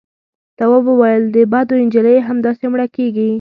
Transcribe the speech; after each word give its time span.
تواب 0.57 0.85
وويل: 0.89 1.23
د 1.35 1.37
بدو 1.51 1.73
نجلۍ 1.83 2.15
همداسې 2.27 2.63
مړه 2.71 2.87
کېږي. 2.95 3.29